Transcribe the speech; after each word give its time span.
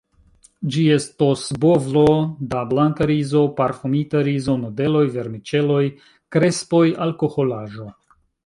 Ĝi 0.75 0.85
estos 0.93 1.43
bovlo 1.65 2.05
da 2.55 2.63
blanka 2.71 3.07
rizo, 3.13 3.43
parfumita 3.61 4.25
rizo, 4.31 4.57
nudeloj, 4.65 5.05
vermiĉeloj, 5.19 5.81
krespoj, 6.37 6.85
alkoholaĵo. 7.07 7.91